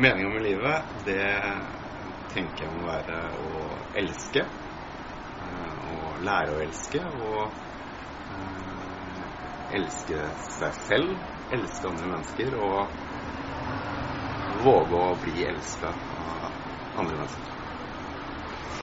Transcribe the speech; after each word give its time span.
Meninga 0.00 0.28
med 0.28 0.42
livet, 0.42 0.82
det 1.04 1.24
tenker 2.30 2.64
jeg 2.68 2.70
må 2.70 2.84
være 2.86 3.16
å 3.34 3.62
elske. 3.98 4.44
Eh, 5.42 5.88
og 5.90 6.20
lære 6.22 6.54
å 6.54 6.60
elske. 6.62 7.02
Og 7.18 7.40
eh, 8.30 9.24
elske 9.80 10.20
seg 10.46 10.78
selv, 10.84 11.16
elske 11.50 11.90
andre 11.90 12.12
mennesker 12.12 12.54
og 12.62 12.78
våge 14.62 15.02
å 15.02 15.18
bli 15.18 15.42
elska 15.50 15.90
av 15.90 16.46
andre 16.94 17.18
mennesker. 17.18 17.57